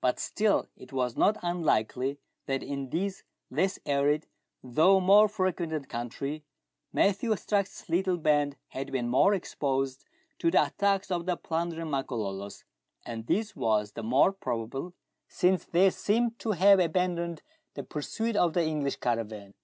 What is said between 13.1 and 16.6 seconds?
this was the more probable, since they seemed to